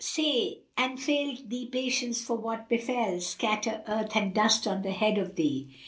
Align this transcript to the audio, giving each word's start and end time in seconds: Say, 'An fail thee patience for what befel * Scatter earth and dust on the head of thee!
Say, 0.03 0.61
'An 0.79 0.97
fail 0.97 1.37
thee 1.45 1.67
patience 1.67 2.23
for 2.23 2.35
what 2.35 2.67
befel 2.67 3.19
* 3.19 3.19
Scatter 3.21 3.83
earth 3.87 4.15
and 4.15 4.33
dust 4.33 4.65
on 4.65 4.81
the 4.81 4.89
head 4.93 5.19
of 5.19 5.35
thee! 5.35 5.67